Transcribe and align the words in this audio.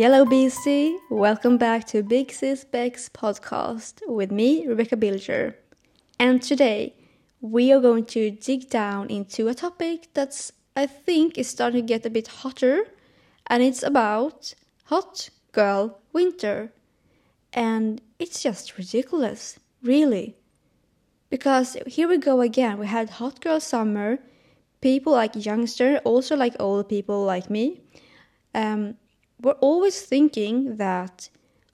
Yellow 0.00 0.24
BC, 0.24 0.96
welcome 1.10 1.58
back 1.58 1.86
to 1.88 2.02
Big 2.02 2.32
Sis 2.32 2.64
Bex 2.64 3.10
podcast 3.10 4.00
with 4.06 4.32
me, 4.32 4.66
Rebecca 4.66 4.96
Bilger. 4.96 5.56
And 6.18 6.40
today 6.40 6.94
we 7.42 7.70
are 7.70 7.82
going 7.82 8.06
to 8.06 8.30
dig 8.30 8.70
down 8.70 9.10
into 9.10 9.48
a 9.48 9.54
topic 9.54 10.08
that's, 10.14 10.52
I 10.74 10.86
think, 10.86 11.36
is 11.36 11.48
starting 11.48 11.82
to 11.82 11.86
get 11.86 12.06
a 12.06 12.08
bit 12.08 12.28
hotter, 12.28 12.86
and 13.48 13.62
it's 13.62 13.82
about 13.82 14.54
hot 14.84 15.28
girl 15.52 15.98
winter. 16.14 16.72
And 17.52 18.00
it's 18.18 18.42
just 18.42 18.78
ridiculous, 18.78 19.60
really. 19.82 20.34
Because 21.28 21.76
here 21.86 22.08
we 22.08 22.16
go 22.16 22.40
again, 22.40 22.78
we 22.78 22.86
had 22.86 23.10
hot 23.10 23.42
girl 23.42 23.60
summer, 23.60 24.18
people 24.80 25.12
like 25.12 25.44
youngster, 25.44 25.98
also 26.04 26.36
like 26.36 26.56
old 26.58 26.88
people 26.88 27.22
like 27.22 27.50
me. 27.50 27.82
Um, 28.54 28.96
we're 29.42 29.52
always 29.60 30.02
thinking 30.02 30.76
that 30.76 31.28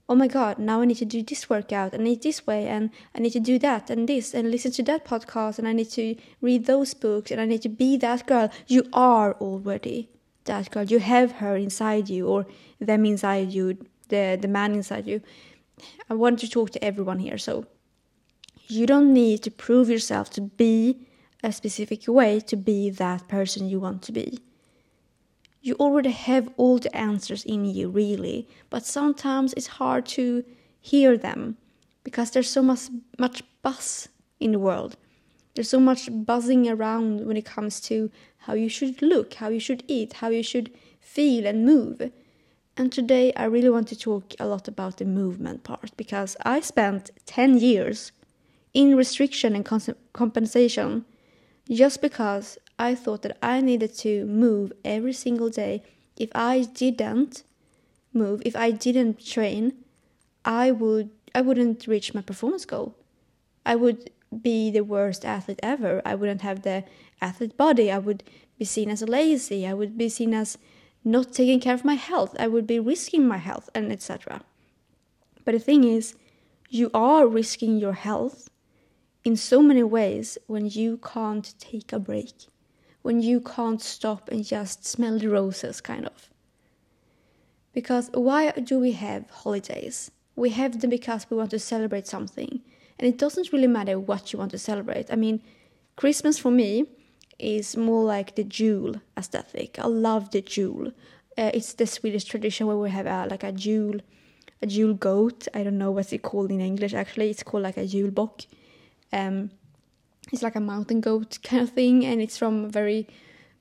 oh 0.09 0.15
my 0.15 0.29
god 0.29 0.59
now 0.59 0.81
i 0.81 0.85
need 0.85 0.97
to 0.97 1.05
do 1.05 1.23
this 1.23 1.51
workout 1.51 1.95
i 1.95 1.97
need 1.97 2.23
this 2.23 2.47
way 2.47 2.67
and 2.67 2.91
i 3.15 3.19
need 3.19 3.33
to 3.33 3.41
do 3.41 3.59
that 3.59 3.91
and 3.91 4.09
this 4.09 4.35
and 4.35 4.51
listen 4.51 4.71
to 4.71 4.83
that 4.83 5.05
podcast 5.05 5.59
and 5.59 5.67
i 5.67 5.73
need 5.73 5.91
to 5.91 6.15
read 6.41 6.67
those 6.67 6.95
books 6.95 7.31
and 7.31 7.41
i 7.41 7.45
need 7.45 7.63
to 7.63 7.69
be 7.69 7.97
that 7.97 8.27
girl. 8.27 8.49
You 8.69 8.85
are 8.93 9.35
already 9.35 10.09
that 10.47 10.71
girl. 10.71 10.85
You 10.85 10.99
have 10.99 11.33
her 11.33 11.57
inside 11.57 12.09
you 12.09 12.27
or 12.27 12.47
them 12.81 13.05
inside 13.05 13.53
you 13.53 13.77
the 14.09 14.39
the 14.41 14.49
man 14.49 14.75
inside 14.75 15.07
you. 15.07 15.21
I 16.09 16.15
want 16.15 16.39
to 16.41 16.49
talk 16.49 16.71
to 16.71 16.85
everyone 16.85 17.19
here 17.19 17.39
so 17.39 17.67
you 18.69 18.87
don't 18.87 19.13
need 19.13 19.43
to 19.43 19.51
prove 19.51 19.91
yourself 19.91 20.31
to 20.31 20.41
be 20.41 21.07
a 21.45 21.53
specific 21.53 22.09
way 22.09 22.41
to 22.41 22.57
be 22.57 22.91
that 22.91 23.29
person 23.29 23.69
you 23.69 23.79
want 23.79 24.03
to 24.03 24.13
be 24.13 24.39
you 25.67 25.75
already 25.75 26.11
have 26.11 26.49
all 26.57 26.79
the 26.79 26.95
answers 26.97 27.45
in 27.45 27.65
you, 27.65 27.89
really, 27.89 28.49
but 28.71 28.87
sometimes 28.87 29.53
it's 29.55 29.67
hard 29.67 30.07
to 30.07 30.45
hear 30.81 31.19
them 31.19 31.57
because 32.05 32.31
there's 32.31 32.49
so 32.49 32.63
much, 32.63 32.89
much 33.19 33.43
buzz 33.63 34.09
in 34.39 34.53
the 34.53 34.59
world. 34.59 34.97
There's 35.55 35.69
so 35.69 35.81
much 35.81 36.09
buzzing 36.13 36.69
around 36.69 37.27
when 37.27 37.37
it 37.37 37.45
comes 37.45 37.81
to 37.83 38.11
how 38.39 38.55
you 38.55 38.69
should 38.69 39.03
look, 39.03 39.35
how 39.35 39.49
you 39.49 39.59
should 39.59 39.83
eat, 39.89 40.13
how 40.15 40.29
you 40.29 40.43
should 40.43 40.71
feel 41.01 41.47
and 41.47 41.65
move. 41.65 42.13
And 42.77 42.93
today 42.93 43.33
I 43.35 43.45
really 43.47 43.71
want 43.71 43.89
to 43.89 43.99
talk 43.99 44.35
a 44.39 44.47
lot 44.47 44.69
about 44.69 44.99
the 44.99 45.05
movement 45.05 45.65
part 45.65 45.91
because 45.97 46.37
I 46.45 46.61
spent 46.61 47.11
10 47.25 47.59
years 47.59 48.13
in 48.73 48.97
restriction 48.97 49.57
and 49.57 49.65
compensation 50.13 51.07
just 51.69 52.01
because 52.03 52.59
I 52.79 52.95
thought 52.95 53.23
that 53.23 53.39
I 53.43 53.61
needed 53.61 53.95
to 53.99 54.27
move 54.27 54.73
every 54.85 55.13
single 55.13 55.49
day. 55.49 55.83
If 56.19 56.31
I 56.35 56.63
didn't 56.63 57.43
move, 58.13 58.43
if 58.45 58.55
I 58.55 58.71
didn't 58.71 59.25
train, 59.25 59.73
I 60.45 60.71
would 60.71 61.11
I 61.35 61.41
wouldn't 61.41 61.87
reach 61.87 62.15
my 62.15 62.23
performance 62.23 62.65
goal. 62.65 62.95
I 63.65 63.77
would 63.77 64.11
be 64.43 64.71
the 64.71 64.83
worst 64.83 65.25
athlete 65.25 65.61
ever. 65.63 66.03
I 66.05 66.15
wouldn't 66.15 66.43
have 66.43 66.63
the 66.63 66.85
athlete 67.21 67.57
body. 67.57 67.91
I 67.91 67.99
would 67.99 68.23
be 68.59 68.65
seen 68.65 68.91
as 68.91 69.03
lazy. 69.03 69.67
I 69.67 69.75
would 69.75 69.97
be 69.97 70.09
seen 70.09 70.35
as 70.35 70.59
not 71.05 71.33
taking 71.33 71.61
care 71.61 71.75
of 71.75 71.85
my 71.85 71.95
health. 71.95 72.35
I 72.39 72.49
would 72.49 72.67
be 72.67 72.79
risking 72.79 73.27
my 73.27 73.39
health 73.39 73.69
and 73.75 73.93
etc. 73.93 74.43
But 75.45 75.53
the 75.53 75.59
thing 75.59 75.85
is, 75.85 76.15
you 76.69 76.91
are 76.93 77.27
risking 77.27 77.79
your 77.79 77.93
health 77.93 78.51
in 79.25 79.37
so 79.37 79.63
many 79.63 79.83
ways 79.83 80.39
when 80.47 80.67
you 80.67 80.99
can't 80.99 81.55
take 81.59 81.93
a 81.93 81.99
break 81.99 82.33
when 83.07 83.23
you 83.23 83.41
can't 83.41 83.81
stop 83.81 84.29
and 84.33 84.45
just 84.45 84.85
smell 84.85 85.17
the 85.17 85.29
roses, 85.29 85.81
kind 85.81 86.05
of. 86.07 86.29
Because 87.73 88.11
why 88.13 88.51
do 88.51 88.81
we 88.81 88.93
have 89.07 89.31
holidays? 89.31 90.11
We 90.35 90.51
have 90.51 90.81
them 90.81 90.91
because 90.91 91.25
we 91.31 91.37
want 91.37 91.53
to 91.53 91.61
celebrate 91.61 92.09
something. 92.09 92.61
And 92.99 93.09
it 93.09 93.17
doesn't 93.17 93.53
really 93.53 93.69
matter 93.69 93.97
what 94.01 94.33
you 94.33 94.41
want 94.41 94.51
to 94.51 94.59
celebrate. 94.59 95.07
I 95.13 95.15
mean, 95.15 95.41
Christmas 95.95 96.37
for 96.37 96.51
me 96.51 96.87
is 97.39 97.77
more 97.77 98.03
like 98.03 98.35
the 98.35 98.43
jul 98.43 98.97
aesthetic. 99.17 99.79
I 99.79 99.87
love 99.87 100.33
the 100.33 100.41
jul. 100.41 100.89
Uh, 101.39 101.53
it's 101.55 101.75
the 101.75 101.87
Swedish 101.87 102.25
tradition 102.25 102.67
where 102.67 102.77
we 102.77 102.91
have 102.91 103.07
uh, 103.07 103.29
like 103.31 103.45
a 103.45 103.53
jul, 103.53 104.01
a 104.61 104.67
jul 104.67 104.95
goat. 104.95 105.47
I 105.55 105.63
don't 105.63 105.79
know 105.79 105.93
what's 105.93 106.13
it 106.13 106.23
called 106.23 106.51
in 106.51 106.61
English 106.61 106.93
actually. 106.93 107.31
It's 107.31 107.45
called 107.45 107.63
like 107.63 107.77
a 107.77 107.87
julbock. 107.87 108.47
Um, 109.13 109.51
it's 110.33 110.43
like 110.43 110.57
a 110.57 110.61
mountain 110.61 111.01
goat 111.01 111.39
kind 111.43 111.63
of 111.63 111.71
thing, 111.71 112.05
and 112.05 112.21
it's 112.21 112.39
from 112.39 112.65
a 112.65 112.69
very 112.69 113.07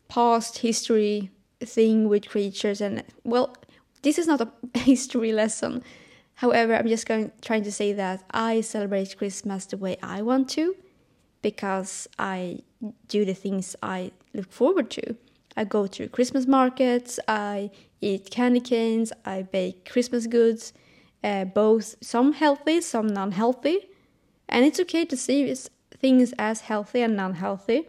past 0.07 0.59
history 0.59 1.31
thing 1.59 2.09
with 2.09 2.27
creatures. 2.27 2.81
And 2.81 3.03
well, 3.23 3.55
this 4.01 4.17
is 4.17 4.27
not 4.27 4.41
a 4.41 4.51
history 4.79 5.31
lesson. 5.31 5.83
However, 6.35 6.75
I'm 6.75 6.87
just 6.87 7.07
going 7.07 7.31
trying 7.41 7.63
to 7.63 7.71
say 7.71 7.93
that 7.93 8.23
I 8.31 8.61
celebrate 8.61 9.17
Christmas 9.17 9.65
the 9.65 9.77
way 9.77 9.97
I 10.03 10.21
want 10.21 10.49
to, 10.51 10.75
because 11.41 12.07
I 12.19 12.59
do 13.07 13.25
the 13.25 13.33
things 13.33 13.75
I 13.81 14.11
look 14.33 14.51
forward 14.51 14.89
to. 14.91 15.15
I 15.57 15.63
go 15.63 15.87
to 15.87 16.09
Christmas 16.09 16.45
markets, 16.45 17.19
I 17.27 17.71
eat 18.01 18.29
candy 18.29 18.59
canes, 18.59 19.13
I 19.23 19.43
bake 19.43 19.89
Christmas 19.89 20.27
goods, 20.27 20.73
uh, 21.23 21.45
both 21.45 21.95
some 22.01 22.33
healthy, 22.33 22.81
some 22.81 23.07
non 23.07 23.31
healthy. 23.31 23.87
And 24.49 24.65
it's 24.65 24.79
okay 24.81 25.05
to 25.05 25.17
see 25.17 25.43
things 25.99 26.33
as 26.37 26.61
healthy 26.61 27.01
and 27.01 27.15
non-healthy, 27.15 27.87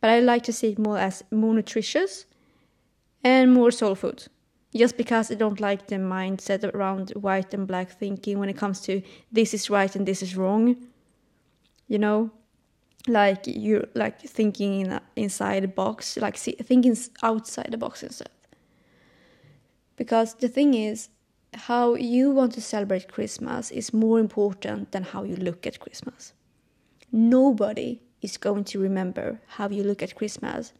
but 0.00 0.10
I 0.10 0.20
like 0.20 0.42
to 0.44 0.52
see 0.52 0.68
it 0.72 0.78
more 0.78 0.98
as 0.98 1.24
more 1.30 1.54
nutritious 1.54 2.26
and 3.24 3.52
more 3.52 3.70
soul 3.70 3.94
food. 3.94 4.26
Just 4.74 4.96
because 4.96 5.30
I 5.30 5.34
don't 5.36 5.60
like 5.60 5.86
the 5.86 5.96
mindset 5.96 6.62
around 6.74 7.10
white 7.10 7.54
and 7.54 7.66
black 7.66 7.90
thinking 7.90 8.38
when 8.38 8.48
it 8.48 8.56
comes 8.56 8.80
to 8.82 9.02
this 9.32 9.54
is 9.54 9.70
right 9.70 9.94
and 9.96 10.06
this 10.06 10.22
is 10.22 10.36
wrong. 10.36 10.76
You 11.88 11.98
know, 11.98 12.30
like 13.08 13.46
you 13.46 13.86
like 13.94 14.20
thinking 14.20 14.82
in, 14.82 15.00
inside 15.14 15.64
a 15.64 15.68
box, 15.68 16.16
like 16.18 16.36
see, 16.36 16.52
thinking 16.52 16.96
outside 17.22 17.68
the 17.70 17.78
box 17.78 18.02
instead. 18.02 18.30
Because 19.96 20.34
the 20.34 20.48
thing 20.48 20.74
is, 20.74 21.08
how 21.54 21.94
you 21.94 22.30
want 22.30 22.52
to 22.52 22.60
celebrate 22.60 23.10
Christmas 23.10 23.70
is 23.70 23.94
more 23.94 24.18
important 24.20 24.92
than 24.92 25.04
how 25.04 25.22
you 25.22 25.36
look 25.36 25.66
at 25.66 25.80
Christmas 25.80 26.34
nobody 27.16 28.02
is 28.20 28.36
going 28.36 28.64
to 28.64 28.78
remember 28.78 29.40
how 29.46 29.68
you 29.68 29.82
look 29.82 30.02
at 30.02 30.14
Christmas 30.14 30.72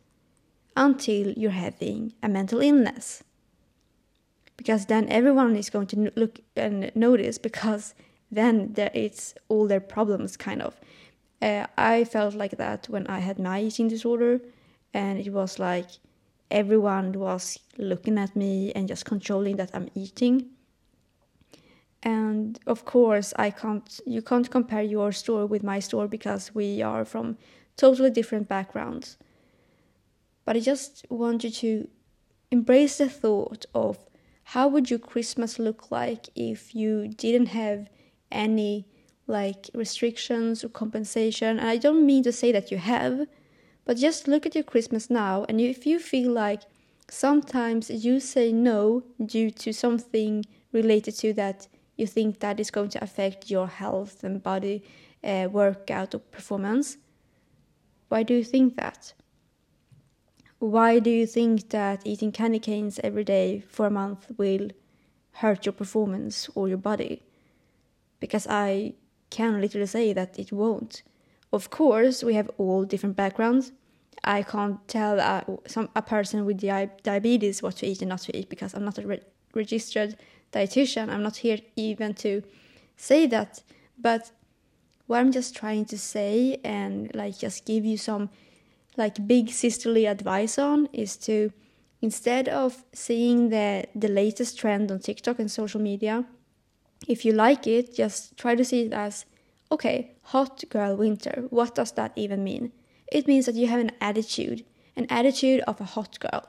until 0.76 1.32
you're 1.32 1.50
having 1.50 2.12
a 2.22 2.28
mental 2.28 2.60
illness. 2.60 3.24
Because 4.56 4.86
then 4.86 5.08
everyone 5.08 5.56
is 5.56 5.70
going 5.70 5.86
to 5.88 6.12
look 6.16 6.40
and 6.54 6.92
notice 6.94 7.38
because 7.38 7.94
then 8.30 8.74
it's 8.76 9.34
all 9.48 9.66
their 9.66 9.80
problems 9.80 10.36
kind 10.36 10.62
of. 10.62 10.78
Uh, 11.40 11.66
I 11.76 12.04
felt 12.04 12.34
like 12.34 12.56
that 12.58 12.86
when 12.88 13.06
I 13.06 13.20
had 13.20 13.38
my 13.38 13.60
eating 13.60 13.88
disorder, 13.88 14.40
and 14.94 15.18
it 15.18 15.30
was 15.32 15.58
like 15.58 15.88
everyone 16.50 17.12
was 17.12 17.58
looking 17.76 18.18
at 18.18 18.34
me 18.34 18.72
and 18.72 18.88
just 18.88 19.04
controlling 19.04 19.56
that 19.56 19.70
I'm 19.74 19.88
eating 19.94 20.50
and 22.02 22.58
of 22.66 22.84
course 22.84 23.32
i 23.36 23.50
can't 23.50 24.00
you 24.06 24.22
can't 24.22 24.50
compare 24.50 24.82
your 24.82 25.12
store 25.12 25.46
with 25.46 25.62
my 25.62 25.78
store 25.78 26.06
because 26.06 26.54
we 26.54 26.82
are 26.82 27.04
from 27.04 27.36
totally 27.76 28.10
different 28.10 28.48
backgrounds. 28.48 29.16
But 30.44 30.56
i 30.56 30.60
just 30.60 31.04
want 31.10 31.44
you 31.44 31.50
to 31.50 31.88
embrace 32.50 32.98
the 32.98 33.08
thought 33.08 33.66
of 33.74 33.98
how 34.54 34.68
would 34.68 34.90
your 34.90 35.00
christmas 35.00 35.58
look 35.58 35.90
like 35.90 36.28
if 36.36 36.74
you 36.74 37.08
didn't 37.08 37.46
have 37.46 37.88
any 38.30 38.86
like 39.26 39.68
restrictions 39.74 40.62
or 40.62 40.68
compensation. 40.68 41.58
And 41.58 41.68
i 41.68 41.76
don't 41.76 42.06
mean 42.06 42.22
to 42.22 42.32
say 42.32 42.52
that 42.52 42.70
you 42.70 42.78
have 42.78 43.26
but 43.86 43.96
just 43.96 44.26
look 44.28 44.44
at 44.44 44.54
your 44.54 44.64
christmas 44.64 45.08
now. 45.08 45.46
And 45.48 45.60
if 45.60 45.86
you 45.86 45.98
feel 45.98 46.32
like 46.32 46.62
sometimes 47.08 47.88
you 47.88 48.20
say 48.20 48.52
no 48.52 49.04
due 49.24 49.50
to 49.50 49.72
something 49.72 50.44
related 50.72 51.16
to 51.18 51.32
that 51.34 51.68
you 51.96 52.06
think 52.06 52.40
that 52.40 52.60
is 52.60 52.70
going 52.70 52.90
to 52.90 53.02
affect 53.02 53.50
your 53.50 53.66
health 53.66 54.22
and 54.22 54.42
body 54.42 54.82
uh, 55.24 55.48
workout 55.50 56.14
or 56.14 56.18
performance. 56.18 56.98
Why 58.08 58.22
do 58.22 58.34
you 58.34 58.44
think 58.44 58.76
that? 58.76 59.14
Why 60.58 60.98
do 60.98 61.10
you 61.10 61.26
think 61.26 61.70
that 61.70 62.06
eating 62.06 62.32
candy 62.32 62.58
canes 62.58 63.00
every 63.02 63.24
day 63.24 63.64
for 63.68 63.86
a 63.86 63.90
month 63.90 64.26
will 64.38 64.70
hurt 65.32 65.66
your 65.66 65.72
performance 65.72 66.48
or 66.54 66.68
your 66.68 66.78
body? 66.78 67.22
Because 68.20 68.46
I 68.46 68.94
can 69.30 69.60
literally 69.60 69.86
say 69.86 70.12
that 70.12 70.38
it 70.38 70.52
won't. 70.52 71.02
Of 71.52 71.70
course, 71.70 72.22
we 72.22 72.34
have 72.34 72.50
all 72.58 72.84
different 72.84 73.16
backgrounds. 73.16 73.72
I 74.24 74.42
can't 74.42 74.86
tell 74.88 75.18
a, 75.20 75.44
some, 75.66 75.90
a 75.94 76.02
person 76.02 76.44
with 76.44 76.60
di- 76.60 76.90
diabetes 77.02 77.62
what 77.62 77.76
to 77.76 77.86
eat 77.86 78.00
and 78.00 78.08
not 78.08 78.20
to 78.20 78.36
eat 78.36 78.48
because 78.48 78.74
I'm 78.74 78.84
not 78.84 78.98
a 78.98 79.06
registered 79.56 80.16
dietitian. 80.52 81.08
I'm 81.08 81.22
not 81.22 81.36
here 81.36 81.58
even 81.74 82.14
to 82.14 82.42
say 82.96 83.26
that, 83.26 83.62
but 83.98 84.30
what 85.06 85.18
I'm 85.20 85.32
just 85.32 85.56
trying 85.56 85.84
to 85.86 85.98
say 85.98 86.60
and 86.64 87.14
like 87.14 87.38
just 87.38 87.64
give 87.64 87.84
you 87.84 87.96
some 87.96 88.30
like 88.96 89.26
big 89.26 89.50
sisterly 89.50 90.06
advice 90.06 90.58
on 90.58 90.88
is 90.92 91.16
to 91.18 91.52
instead 92.02 92.48
of 92.48 92.84
seeing 92.92 93.48
the 93.50 93.86
the 93.94 94.08
latest 94.08 94.58
trend 94.58 94.90
on 94.90 94.98
TikTok 95.00 95.38
and 95.38 95.50
social 95.50 95.80
media, 95.80 96.24
if 97.08 97.24
you 97.24 97.32
like 97.32 97.66
it, 97.66 97.94
just 97.94 98.36
try 98.36 98.54
to 98.54 98.64
see 98.64 98.82
it 98.82 98.92
as 98.92 99.24
okay, 99.70 100.12
hot 100.22 100.64
girl 100.68 100.96
winter. 100.96 101.44
What 101.50 101.74
does 101.74 101.92
that 101.92 102.12
even 102.16 102.44
mean? 102.44 102.72
It 103.12 103.26
means 103.26 103.46
that 103.46 103.54
you 103.54 103.66
have 103.68 103.80
an 103.80 103.92
attitude, 104.00 104.64
an 104.96 105.06
attitude 105.10 105.60
of 105.66 105.80
a 105.80 105.84
hot 105.84 106.18
girl. 106.20 106.48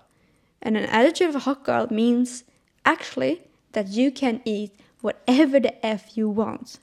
And 0.62 0.76
an 0.76 0.86
attitude 0.86 1.30
of 1.30 1.36
a 1.36 1.40
hot 1.40 1.64
girl 1.64 1.88
means 1.92 2.44
actually 2.88 3.42
that 3.74 3.90
you 3.90 4.10
can 4.12 4.42
eat 4.46 4.72
whatever 5.02 5.60
the 5.60 5.86
F 5.86 6.18
you 6.18 6.30
want. 6.30 6.80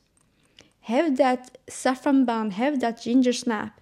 Have 0.82 1.16
that 1.16 1.56
saffron 1.68 2.26
bun, 2.26 2.50
have 2.52 2.80
that 2.80 3.00
ginger 3.00 3.32
snap, 3.32 3.80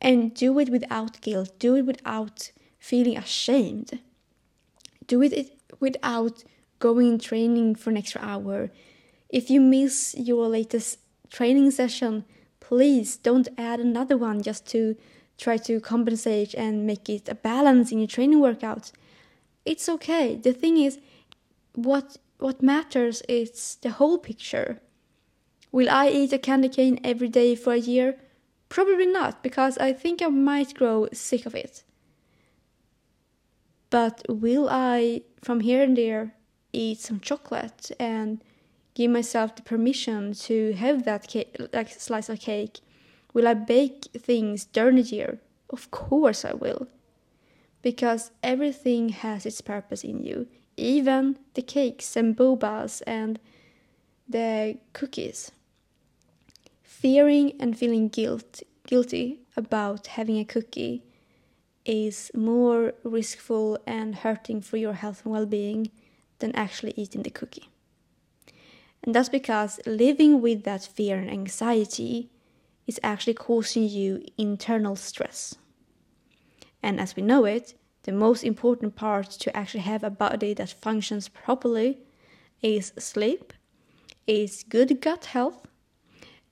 and 0.00 0.34
do 0.34 0.58
it 0.58 0.68
without 0.68 1.20
guilt, 1.20 1.50
do 1.60 1.76
it 1.76 1.86
without 1.86 2.50
feeling 2.80 3.16
ashamed. 3.16 4.00
Do 5.06 5.22
it 5.22 5.56
without 5.78 6.42
going 6.80 7.20
training 7.20 7.76
for 7.76 7.90
an 7.90 7.96
extra 7.96 8.20
hour. 8.20 8.70
If 9.28 9.48
you 9.48 9.60
miss 9.60 10.16
your 10.18 10.48
latest 10.48 10.98
training 11.30 11.70
session, 11.70 12.24
please 12.58 13.16
don't 13.16 13.48
add 13.56 13.78
another 13.78 14.16
one 14.16 14.42
just 14.42 14.66
to 14.72 14.96
try 15.38 15.56
to 15.58 15.78
compensate 15.80 16.52
and 16.54 16.84
make 16.84 17.08
it 17.08 17.28
a 17.28 17.36
balance 17.36 17.92
in 17.92 17.98
your 17.98 18.08
training 18.08 18.40
workout. 18.40 18.90
It's 19.64 19.88
okay. 19.88 20.34
The 20.34 20.52
thing 20.52 20.78
is, 20.78 20.98
what 21.74 22.16
what 22.38 22.62
matters 22.62 23.22
is 23.28 23.76
the 23.82 23.90
whole 23.90 24.18
picture. 24.18 24.80
Will 25.70 25.88
I 25.88 26.08
eat 26.08 26.32
a 26.32 26.38
candy 26.38 26.68
cane 26.68 26.98
every 27.04 27.28
day 27.28 27.54
for 27.54 27.72
a 27.72 27.78
year? 27.78 28.16
Probably 28.68 29.06
not, 29.06 29.42
because 29.42 29.78
I 29.78 29.92
think 29.92 30.20
I 30.20 30.26
might 30.26 30.74
grow 30.74 31.06
sick 31.12 31.46
of 31.46 31.54
it. 31.54 31.84
But 33.90 34.22
will 34.28 34.68
I, 34.70 35.22
from 35.40 35.60
here 35.60 35.82
and 35.82 35.96
there, 35.96 36.34
eat 36.72 36.98
some 36.98 37.20
chocolate 37.20 37.90
and 38.00 38.42
give 38.94 39.10
myself 39.10 39.54
the 39.54 39.62
permission 39.62 40.32
to 40.32 40.72
have 40.72 41.04
that 41.04 41.28
cake, 41.28 41.56
like 41.72 41.90
slice 41.90 42.28
of 42.28 42.40
cake? 42.40 42.80
Will 43.34 43.46
I 43.46 43.54
bake 43.54 44.08
things 44.16 44.64
during 44.64 44.96
the 44.96 45.02
year? 45.02 45.40
Of 45.70 45.90
course 45.90 46.44
I 46.44 46.54
will. 46.54 46.88
Because 47.82 48.30
everything 48.42 49.10
has 49.10 49.46
its 49.46 49.60
purpose 49.60 50.04
in 50.04 50.22
you, 50.24 50.48
even 50.76 51.38
the 51.54 51.62
cakes 51.62 52.16
and 52.16 52.36
bobas 52.36 53.02
and 53.06 53.38
the 54.28 54.78
cookies. 54.92 55.52
Fearing 56.82 57.52
and 57.60 57.76
feeling 57.76 58.08
guilt, 58.08 58.62
guilty 58.86 59.40
about 59.56 60.06
having 60.08 60.38
a 60.38 60.44
cookie 60.44 61.02
is 61.84 62.30
more 62.34 62.94
riskful 63.04 63.78
and 63.86 64.14
hurting 64.16 64.60
for 64.60 64.76
your 64.76 64.92
health 64.92 65.22
and 65.24 65.32
well 65.32 65.46
being 65.46 65.90
than 66.38 66.54
actually 66.54 66.94
eating 66.96 67.22
the 67.22 67.30
cookie. 67.30 67.68
And 69.02 69.14
that's 69.14 69.28
because 69.28 69.80
living 69.84 70.40
with 70.40 70.62
that 70.64 70.82
fear 70.84 71.18
and 71.18 71.30
anxiety 71.30 72.30
is 72.86 73.00
actually 73.02 73.34
causing 73.34 73.88
you 73.88 74.24
internal 74.38 74.96
stress. 74.96 75.56
And 76.82 77.00
as 77.00 77.16
we 77.16 77.22
know 77.22 77.44
it, 77.44 77.74
the 78.04 78.12
most 78.12 78.42
important 78.42 78.96
part 78.96 79.30
to 79.30 79.56
actually 79.56 79.80
have 79.80 80.02
a 80.02 80.10
body 80.10 80.54
that 80.54 80.70
functions 80.70 81.28
properly 81.28 81.98
is 82.60 82.92
sleep, 82.98 83.52
is 84.26 84.64
good 84.68 85.00
gut 85.00 85.26
health, 85.26 85.66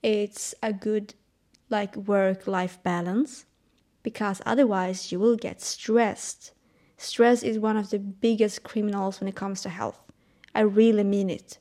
it's 0.01 0.55
a 0.63 0.73
good 0.73 1.13
like 1.69 1.95
work 1.95 2.47
life 2.47 2.81
balance 2.83 3.45
because 4.03 4.41
otherwise 4.45 5.11
you 5.11 5.19
will 5.19 5.35
get 5.35 5.61
stressed. 5.61 6.51
Stress 6.97 7.43
is 7.43 7.59
one 7.59 7.77
of 7.77 7.89
the 7.89 7.99
biggest 7.99 8.63
criminals 8.63 9.19
when 9.19 9.27
it 9.27 9.35
comes 9.35 9.61
to 9.61 9.69
health. 9.69 9.99
I 10.53 10.61
really 10.61 11.03
mean 11.03 11.29
it. 11.29 11.59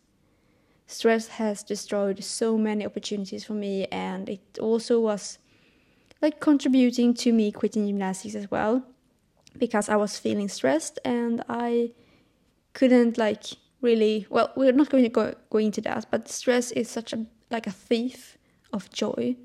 Stress 0.87 1.29
has 1.29 1.63
destroyed 1.63 2.23
so 2.25 2.59
many 2.59 2.85
opportunities 2.85 3.45
for 3.45 3.53
me, 3.53 3.87
and 3.87 4.29
it 4.29 4.59
also 4.61 4.99
was 4.99 5.39
like 6.21 6.41
contributing 6.41 7.15
to 7.15 7.33
me 7.33 7.53
quitting 7.53 7.87
gymnastics 7.87 8.35
as 8.35 8.51
well 8.51 8.85
because 9.61 9.89
I 9.89 9.97
was 9.97 10.19
feeling 10.19 10.49
stressed 10.49 10.99
and 11.05 11.45
I 11.49 11.93
couldn't 12.73 13.17
like 13.19 13.45
really 13.81 14.27
well 14.29 14.53
we're 14.57 14.73
not 14.73 14.91
going 14.91 15.05
to 15.05 15.09
go, 15.09 15.35
go 15.51 15.59
into 15.59 15.81
that 15.83 16.07
but 16.11 16.29
stress 16.29 16.73
is 16.73 16.91
such 16.91 17.13
a 17.13 17.27
like 17.51 17.67
a 17.67 17.71
thief 17.71 18.37
of 18.73 18.91
joy 18.91 19.37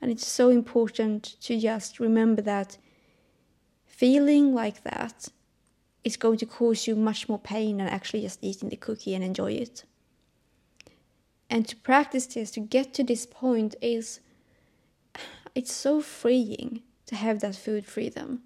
and 0.00 0.10
it's 0.10 0.26
so 0.26 0.48
important 0.48 1.36
to 1.42 1.58
just 1.58 2.00
remember 2.00 2.42
that 2.42 2.78
feeling 3.84 4.52
like 4.52 4.82
that 4.82 5.28
is 6.02 6.16
going 6.16 6.38
to 6.38 6.46
cause 6.46 6.86
you 6.86 6.96
much 6.96 7.28
more 7.28 7.38
pain 7.38 7.76
than 7.76 7.86
actually 7.86 8.22
just 8.22 8.40
eating 8.42 8.68
the 8.68 8.76
cookie 8.76 9.14
and 9.14 9.22
enjoy 9.22 9.52
it. 9.52 9.84
And 11.48 11.68
to 11.68 11.76
practice 11.76 12.26
this, 12.26 12.50
to 12.52 12.60
get 12.60 12.94
to 12.94 13.04
this 13.04 13.26
point, 13.26 13.76
is 13.80 14.20
it's 15.54 15.72
so 15.72 16.00
freeing 16.00 16.82
to 17.06 17.14
have 17.14 17.40
that 17.40 17.54
food 17.54 17.86
freedom. 17.86 18.42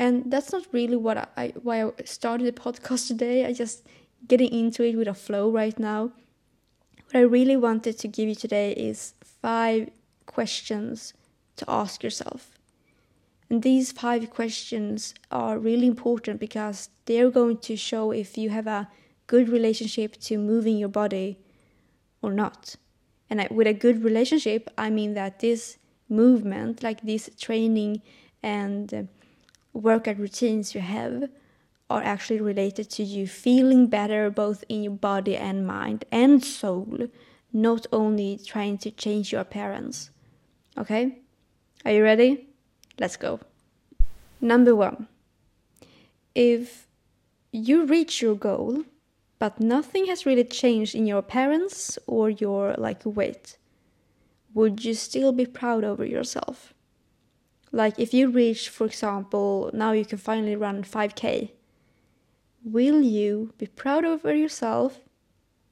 And 0.00 0.32
that's 0.32 0.50
not 0.50 0.66
really 0.72 0.96
what 0.96 1.18
I, 1.18 1.26
I 1.36 1.52
why 1.62 1.84
I 1.84 1.90
started 2.06 2.46
the 2.46 2.58
podcast 2.58 3.06
today. 3.06 3.44
I 3.44 3.52
just 3.52 3.86
getting 4.26 4.50
into 4.50 4.82
it 4.82 4.96
with 4.96 5.06
a 5.06 5.12
flow 5.14 5.50
right 5.50 5.78
now. 5.78 6.12
What 7.04 7.16
I 7.16 7.20
really 7.20 7.56
wanted 7.56 7.98
to 7.98 8.08
give 8.08 8.26
you 8.26 8.34
today 8.34 8.72
is 8.72 9.12
five 9.42 9.90
questions 10.24 11.12
to 11.56 11.66
ask 11.68 12.02
yourself. 12.02 12.58
And 13.50 13.62
these 13.62 13.92
five 13.92 14.30
questions 14.30 15.12
are 15.30 15.58
really 15.58 15.86
important 15.86 16.40
because 16.40 16.88
they're 17.04 17.30
going 17.30 17.58
to 17.58 17.76
show 17.76 18.10
if 18.10 18.38
you 18.38 18.48
have 18.48 18.66
a 18.66 18.88
good 19.26 19.50
relationship 19.50 20.16
to 20.28 20.38
moving 20.38 20.78
your 20.78 20.88
body 20.88 21.38
or 22.22 22.32
not. 22.32 22.76
And 23.28 23.46
with 23.50 23.66
a 23.66 23.74
good 23.74 24.02
relationship, 24.02 24.70
I 24.78 24.88
mean 24.88 25.12
that 25.14 25.40
this 25.40 25.76
movement, 26.08 26.82
like 26.82 27.02
this 27.02 27.28
training 27.38 28.00
and 28.42 28.94
uh, 28.94 29.02
workout 29.72 30.18
routines 30.18 30.74
you 30.74 30.80
have, 30.80 31.28
are 31.88 32.02
actually 32.02 32.40
related 32.40 32.88
to 32.90 33.02
you 33.02 33.26
feeling 33.26 33.88
better 33.88 34.30
both 34.30 34.64
in 34.68 34.82
your 34.82 34.92
body 34.92 35.36
and 35.36 35.66
mind 35.66 36.04
and 36.12 36.44
soul, 36.44 37.08
not 37.52 37.86
only 37.92 38.38
trying 38.44 38.78
to 38.78 38.90
change 38.90 39.32
your 39.32 39.40
appearance. 39.40 40.10
Okay? 40.78 41.18
Are 41.84 41.90
you 41.90 42.02
ready? 42.02 42.48
Let's 42.98 43.16
go. 43.16 43.40
Number 44.40 44.74
one 44.74 45.08
if 46.34 46.86
you 47.52 47.84
reach 47.84 48.22
your 48.22 48.36
goal, 48.36 48.84
but 49.38 49.58
nothing 49.58 50.06
has 50.06 50.24
really 50.24 50.44
changed 50.44 50.94
in 50.94 51.06
your 51.06 51.18
appearance 51.18 51.98
or 52.06 52.30
your 52.30 52.74
like 52.78 53.04
weight, 53.04 53.56
would 54.54 54.84
you 54.84 54.94
still 54.94 55.32
be 55.32 55.46
proud 55.46 55.82
over 55.82 56.04
yourself? 56.04 56.72
Like 57.72 57.98
if 57.98 58.12
you 58.12 58.30
reach, 58.30 58.68
for 58.68 58.86
example, 58.86 59.70
now 59.72 59.92
you 59.92 60.04
can 60.04 60.18
finally 60.18 60.56
run 60.56 60.82
5k, 60.82 61.50
will 62.64 63.00
you 63.00 63.52
be 63.58 63.66
proud 63.66 64.04
of 64.04 64.24
yourself 64.24 65.00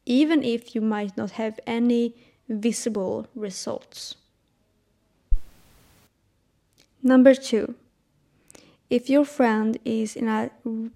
even 0.07 0.43
if 0.43 0.75
you 0.75 0.81
might 0.81 1.17
not 1.17 1.33
have 1.33 1.61
any 1.67 2.15
visible 2.49 3.27
results? 3.35 4.15
Number 7.03 7.35
two, 7.35 7.75
if 8.91 9.11
your 9.11 9.25
friend 9.25 9.79
is 9.85 10.17
in 10.17 10.29
a 10.29 10.51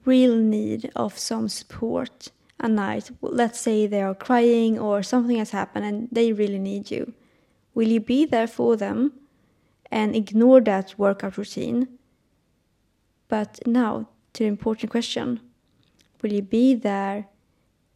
real 0.04 0.36
need 0.36 0.90
of 0.96 1.18
some 1.18 1.48
support 1.48 2.30
a 2.58 2.68
night, 2.68 3.10
let's 3.20 3.60
say 3.60 3.86
they 3.86 4.02
are 4.02 4.14
crying 4.14 4.78
or 4.78 5.02
something 5.02 5.36
has 5.36 5.50
happened 5.50 5.84
and 5.84 6.08
they 6.10 6.32
really 6.32 6.58
need 6.58 6.90
you, 6.90 7.12
will 7.74 7.88
you 7.88 8.00
be 8.00 8.24
there 8.24 8.46
for 8.46 8.76
them 8.76 9.12
and 9.92 10.16
ignore 10.16 10.60
that 10.62 10.94
workout 10.98 11.36
routine? 11.36 11.86
But 13.28 13.60
now 13.66 14.08
to 14.32 14.42
the 14.42 14.48
important 14.48 14.90
question 14.90 15.40
will 16.22 16.32
you 16.32 16.42
be 16.42 16.74
there 16.74 17.26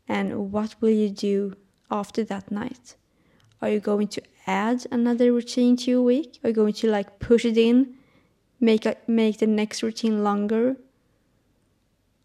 and 0.09 0.53
what 0.53 0.75
will 0.81 0.91
you 0.91 1.09
do 1.09 1.55
after 1.91 2.23
that 2.25 2.51
night? 2.51 2.97
Are 3.63 3.71
you 3.71 3.81
going 3.81 4.09
to 4.09 4.23
add 4.47 4.87
another 4.91 5.33
routine 5.33 5.77
to 5.79 5.91
your 5.91 6.03
week? 6.03 6.39
Are 6.43 6.51
you 6.51 6.55
going 6.55 6.75
to 6.75 6.91
like 6.91 7.19
push 7.19 7.45
it 7.45 7.57
in, 7.57 7.95
make 8.61 8.87
make 9.09 9.39
the 9.39 9.47
next 9.47 9.83
routine 9.83 10.23
longer? 10.23 10.77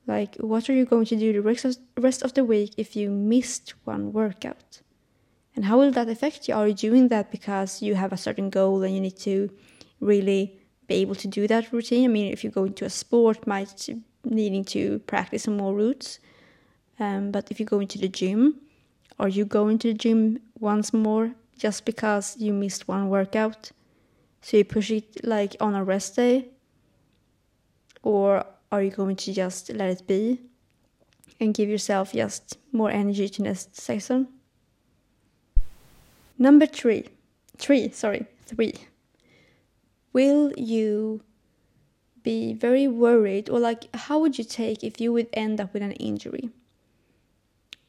Like, 0.08 0.36
what 0.38 0.70
are 0.70 0.74
you 0.74 0.86
going 0.86 1.06
to 1.06 1.16
do 1.16 1.32
the 1.32 1.42
rest 1.42 1.64
of, 1.64 1.78
rest 1.98 2.24
of 2.24 2.34
the 2.34 2.44
week 2.44 2.74
if 2.76 2.96
you 2.96 3.10
missed 3.10 3.76
one 3.86 4.12
workout? 4.12 4.82
And 5.56 5.66
how 5.66 5.80
will 5.80 5.92
that 5.92 6.08
affect 6.10 6.48
you? 6.48 6.56
Are 6.56 6.68
you 6.68 6.74
doing 6.74 7.10
that 7.10 7.32
because 7.32 7.82
you 7.82 7.96
have 7.96 8.14
a 8.14 8.18
certain 8.18 8.50
goal 8.50 8.84
and 8.84 8.94
you 8.94 9.02
need 9.02 9.18
to 9.20 9.50
really 10.00 10.60
be 10.88 10.96
able 10.96 11.16
to 11.16 11.28
do 11.28 11.48
that 11.48 11.72
routine? 11.74 12.06
I 12.06 12.08
mean, 12.08 12.32
if 12.32 12.44
you 12.44 12.50
go 12.50 12.64
into 12.66 12.86
a 12.86 12.90
sport, 12.90 13.46
might 13.46 13.90
needing 14.24 14.64
to 14.66 15.00
practice 15.00 15.44
some 15.44 15.58
more 15.58 15.74
routes. 15.74 16.20
Um, 17.00 17.32
but 17.32 17.52
if 17.52 17.60
you 17.60 17.66
go 17.66 17.80
into 17.80 17.98
the 17.98 18.08
gym, 18.08 18.62
are 19.20 19.28
you 19.28 19.46
going 19.46 19.78
to 19.80 19.90
the 19.90 19.98
gym 19.98 20.40
once 20.60 20.94
more 20.94 21.32
just 21.58 21.86
because 21.86 22.38
you 22.38 22.54
missed 22.54 22.88
one 22.88 23.10
workout? 23.10 23.72
So 24.42 24.58
you 24.58 24.66
push 24.66 24.92
it 24.92 25.24
like 25.24 25.56
on 25.60 25.76
a 25.76 25.84
rest 25.84 26.16
day? 26.16 26.50
Or 28.04 28.46
are 28.72 28.82
you 28.82 28.92
going 28.92 29.16
to 29.18 29.34
just 29.34 29.70
let 29.74 29.90
it 29.90 30.08
be 30.08 30.40
and 31.40 31.54
give 31.54 31.70
yourself 31.70 32.14
just 32.14 32.58
more 32.72 32.90
energy 32.90 33.28
to 33.30 33.42
next 33.44 33.80
season? 33.80 34.28
Number 36.42 36.66
three, 36.66 37.06
three, 37.60 37.92
sorry, 37.92 38.26
three. 38.48 38.74
Will 40.12 40.52
you 40.58 41.22
be 42.24 42.54
very 42.54 42.88
worried, 42.88 43.48
or 43.48 43.60
like, 43.60 43.96
how 43.96 44.18
would 44.18 44.40
you 44.40 44.44
take 44.44 44.84
if 44.84 45.00
you 45.00 45.14
would 45.14 45.28
end 45.34 45.62
up 45.62 45.72
with 45.72 45.84
an 45.84 45.92
injury? 45.92 46.50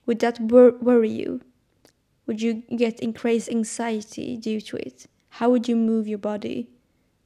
Would 0.05 0.19
that 0.19 0.39
wor- 0.39 0.77
worry 0.83 1.09
you? 1.09 1.41
Would 2.27 2.43
you 2.43 2.63
get 2.77 3.01
increased 3.01 3.49
anxiety 3.49 4.37
due 4.37 4.61
to 4.61 4.77
it? 4.77 5.07
How 5.31 5.49
would 5.49 5.67
you 5.67 5.75
move 5.75 6.07
your 6.07 6.19
body? 6.19 6.69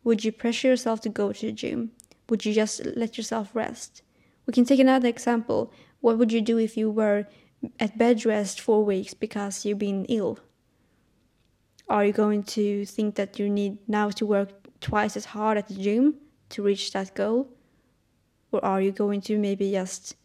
Would 0.05 0.25
you 0.25 0.31
pressure 0.31 0.69
yourself 0.69 1.01
to 1.01 1.09
go 1.09 1.33
to 1.33 1.47
the 1.47 1.51
gym? 1.51 1.91
Would 2.29 2.45
you 2.45 2.53
just 2.53 2.87
let 2.95 3.17
yourself 3.17 3.51
rest? 3.53 4.03
We 4.47 4.53
can 4.53 4.65
take 4.65 4.79
another 4.79 5.09
example. 5.09 5.73
What 6.03 6.19
would 6.19 6.31
you 6.31 6.41
do 6.41 6.57
if 6.57 6.77
you 6.77 6.89
were 6.89 7.27
at 7.81 7.99
bed 7.99 8.25
rest 8.25 8.61
four 8.61 8.85
weeks 8.85 9.13
because 9.13 9.65
you've 9.65 9.81
been 9.81 10.05
ill? 10.05 10.39
Are 11.89 12.05
you 12.05 12.13
going 12.13 12.43
to 12.43 12.85
think 12.85 13.15
that 13.15 13.39
you 13.39 13.49
need 13.49 13.79
now 13.89 14.11
to 14.11 14.27
work 14.27 14.51
twice 14.81 15.17
as 15.17 15.27
hard 15.27 15.57
at 15.57 15.69
the 15.69 15.75
gym 15.75 16.15
to 16.51 16.63
reach 16.63 16.93
that 16.93 17.15
goal? 17.15 17.49
Or 18.51 18.65
are 18.65 18.81
you 18.81 18.91
going 18.91 19.21
to 19.23 19.39
maybe 19.39 19.71
just 19.71 20.17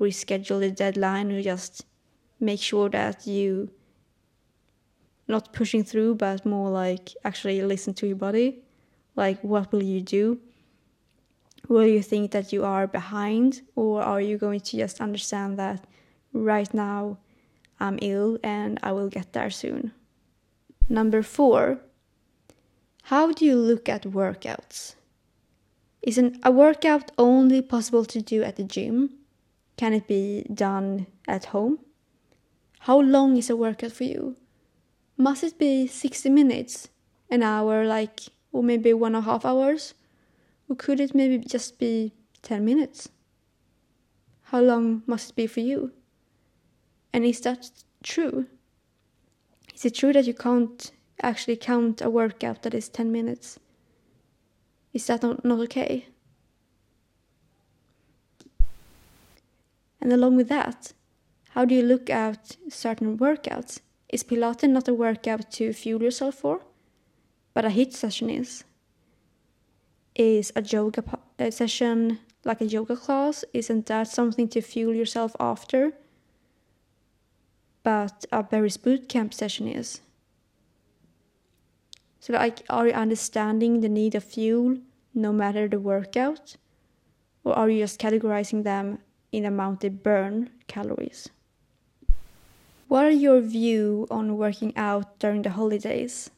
reschedule 0.00 0.60
the 0.60 0.70
deadline 0.70 1.32
or 1.32 1.42
just 1.42 1.84
make 2.38 2.60
sure 2.60 2.88
that 2.90 3.26
you 3.26 3.70
not 5.26 5.52
pushing 5.52 5.84
through 5.84 6.14
but 6.14 6.46
more 6.46 6.70
like 6.70 7.10
actually 7.24 7.62
listen 7.62 7.94
to 7.94 8.06
your 8.06 8.16
body? 8.16 8.62
Like 9.16 9.42
what 9.42 9.72
will 9.72 9.82
you 9.82 10.00
do? 10.00 10.38
Will 11.66 11.86
you 11.86 12.02
think 12.02 12.30
that 12.30 12.52
you 12.52 12.64
are 12.64 12.86
behind 12.86 13.62
or 13.74 14.02
are 14.02 14.20
you 14.20 14.38
going 14.38 14.60
to 14.60 14.76
just 14.76 15.00
understand 15.00 15.58
that 15.58 15.84
right 16.32 16.72
now 16.72 17.18
I'm 17.80 17.98
ill 18.00 18.38
and 18.44 18.78
I 18.84 18.92
will 18.92 19.08
get 19.08 19.32
there 19.32 19.50
soon? 19.50 19.92
Number 20.90 21.22
four, 21.22 21.80
how 23.04 23.32
do 23.32 23.44
you 23.44 23.56
look 23.56 23.90
at 23.90 24.04
workouts? 24.04 24.94
Is 26.00 26.16
an, 26.16 26.40
a 26.42 26.50
workout 26.50 27.10
only 27.18 27.60
possible 27.60 28.06
to 28.06 28.22
do 28.22 28.42
at 28.42 28.56
the 28.56 28.64
gym? 28.64 29.10
Can 29.76 29.92
it 29.92 30.06
be 30.06 30.46
done 30.52 31.06
at 31.26 31.46
home? 31.46 31.80
How 32.80 32.98
long 33.00 33.36
is 33.36 33.50
a 33.50 33.56
workout 33.56 33.92
for 33.92 34.04
you? 34.04 34.36
Must 35.18 35.44
it 35.44 35.58
be 35.58 35.86
60 35.86 36.30
minutes, 36.30 36.88
an 37.30 37.42
hour, 37.42 37.84
like, 37.84 38.20
or 38.50 38.62
maybe 38.62 38.94
one 38.94 39.14
and 39.14 39.26
a 39.26 39.30
half 39.30 39.44
hours? 39.44 39.92
Or 40.70 40.76
could 40.76 41.00
it 41.00 41.14
maybe 41.14 41.38
just 41.38 41.78
be 41.78 42.14
10 42.42 42.64
minutes? 42.64 43.10
How 44.44 44.60
long 44.60 45.02
must 45.06 45.30
it 45.30 45.36
be 45.36 45.46
for 45.46 45.60
you? 45.60 45.92
And 47.12 47.26
is 47.26 47.40
that 47.40 47.70
true? 48.02 48.46
Is 49.78 49.84
it 49.84 49.94
true 49.94 50.12
that 50.12 50.26
you 50.26 50.34
can't 50.34 50.90
actually 51.22 51.54
count 51.54 52.02
a 52.02 52.10
workout 52.10 52.62
that 52.62 52.74
is 52.74 52.88
10 52.88 53.12
minutes? 53.12 53.60
Is 54.92 55.06
that 55.06 55.22
not, 55.22 55.44
not 55.44 55.60
okay? 55.60 56.08
And 60.00 60.12
along 60.12 60.34
with 60.34 60.48
that, 60.48 60.94
how 61.50 61.64
do 61.64 61.76
you 61.76 61.84
look 61.84 62.10
at 62.10 62.56
certain 62.68 63.18
workouts? 63.18 63.78
Is 64.08 64.24
Pilates 64.24 64.68
not 64.68 64.88
a 64.88 64.94
workout 64.94 65.52
to 65.52 65.72
fuel 65.72 66.02
yourself 66.02 66.34
for? 66.34 66.62
But 67.54 67.64
a 67.64 67.68
HIIT 67.68 67.92
session 67.92 68.30
is. 68.30 68.64
Is 70.16 70.52
a 70.56 70.62
yoga 70.62 71.04
session 71.52 72.18
like 72.44 72.60
a 72.60 72.66
yoga 72.66 72.96
class? 72.96 73.44
Isn't 73.54 73.86
that 73.86 74.08
something 74.08 74.48
to 74.48 74.60
fuel 74.60 74.92
yourself 74.92 75.36
after? 75.38 75.92
But 77.88 78.26
a 78.30 78.42
Barry's 78.42 78.76
bootcamp 78.76 79.32
session 79.32 79.66
is. 79.66 80.02
So, 82.20 82.34
like, 82.34 82.60
are 82.68 82.88
you 82.88 82.92
understanding 82.92 83.80
the 83.80 83.88
need 83.88 84.14
of 84.14 84.24
fuel 84.24 84.76
no 85.14 85.32
matter 85.32 85.66
the 85.66 85.80
workout? 85.80 86.56
Or 87.44 87.54
are 87.56 87.70
you 87.70 87.78
just 87.78 87.98
categorizing 87.98 88.62
them 88.62 88.98
in 89.32 89.46
amount 89.46 89.80
they 89.80 89.88
burn 89.88 90.50
calories? 90.66 91.30
What 92.88 93.06
are 93.06 93.18
your 93.26 93.40
view 93.40 94.06
on 94.10 94.36
working 94.36 94.76
out 94.76 95.18
during 95.18 95.40
the 95.40 95.56
holidays? 95.56 96.30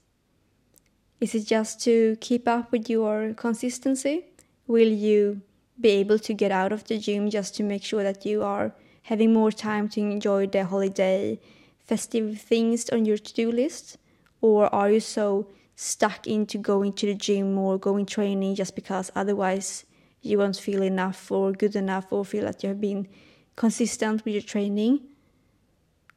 Is 1.20 1.34
it 1.34 1.48
just 1.48 1.80
to 1.80 2.16
keep 2.20 2.46
up 2.46 2.70
with 2.70 2.88
your 2.88 3.34
consistency? 3.34 4.26
Will 4.68 4.92
you 4.92 5.40
be 5.80 5.88
able 5.88 6.20
to 6.20 6.32
get 6.32 6.52
out 6.52 6.70
of 6.70 6.84
the 6.84 6.96
gym 6.96 7.28
just 7.28 7.56
to 7.56 7.64
make 7.64 7.82
sure 7.82 8.04
that 8.04 8.24
you 8.24 8.44
are 8.44 8.72
having 9.10 9.32
more 9.32 9.50
time 9.50 9.88
to 9.88 10.00
enjoy 10.00 10.46
the 10.46 10.64
holiday 10.64 11.36
festive 11.84 12.40
things 12.40 12.88
on 12.90 13.04
your 13.04 13.18
to-do 13.18 13.50
list? 13.50 13.98
Or 14.40 14.72
are 14.72 14.88
you 14.88 15.00
so 15.00 15.48
stuck 15.74 16.28
into 16.28 16.58
going 16.58 16.92
to 16.92 17.06
the 17.06 17.14
gym 17.14 17.58
or 17.58 17.76
going 17.76 18.06
training 18.06 18.54
just 18.54 18.76
because 18.76 19.10
otherwise 19.16 19.84
you 20.22 20.38
won't 20.38 20.56
feel 20.56 20.82
enough 20.82 21.32
or 21.32 21.50
good 21.50 21.74
enough 21.74 22.06
or 22.12 22.24
feel 22.24 22.44
that 22.44 22.62
you 22.62 22.68
have 22.68 22.80
been 22.80 23.08
consistent 23.56 24.24
with 24.24 24.34
your 24.34 24.44
training? 24.44 25.00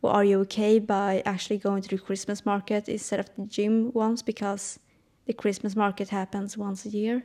Or 0.04 0.12
are 0.12 0.24
you 0.24 0.42
okay 0.42 0.78
by 0.78 1.24
actually 1.26 1.58
going 1.58 1.82
to 1.82 1.96
the 1.96 1.98
Christmas 1.98 2.46
market 2.46 2.88
instead 2.88 3.20
of 3.20 3.30
the 3.36 3.48
gym 3.48 3.92
once 3.94 4.22
because 4.22 4.80
the 5.26 5.34
Christmas 5.34 5.76
market 5.76 6.10
happens 6.10 6.60
once 6.60 6.86
a 6.86 6.90
year? 6.90 7.24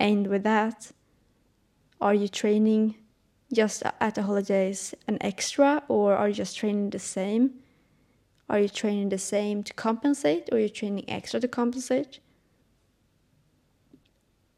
And 0.00 0.26
with 0.26 0.42
that, 0.42 0.90
are 2.00 2.14
you 2.14 2.26
training 2.26 2.96
just 3.52 3.82
at 4.00 4.14
the 4.14 4.22
holidays 4.22 4.94
an 5.06 5.18
extra 5.20 5.82
or 5.88 6.16
are 6.16 6.28
you 6.28 6.34
just 6.34 6.56
training 6.56 6.90
the 6.90 6.98
same? 6.98 7.50
Are 8.48 8.58
you 8.58 8.68
training 8.68 9.10
the 9.10 9.18
same 9.18 9.62
to 9.62 9.74
compensate 9.74 10.48
or 10.50 10.58
are 10.58 10.60
you 10.60 10.68
training 10.68 11.08
extra 11.08 11.40
to 11.40 11.48
compensate? 11.48 12.20